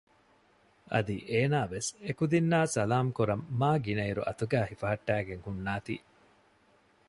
އަދި 0.91 1.15
އޭނާވެސް 1.31 1.89
އެކުދިންނާ 2.05 2.59
ސަލާމް 2.75 3.11
ކުރަން 3.17 3.43
މާ 3.59 3.69
ގިނައިރު 3.85 4.21
އަތުގައި 4.27 4.69
ހިފަހައްޓައިގެން 4.71 5.43
ހުންނާތީ 5.47 5.95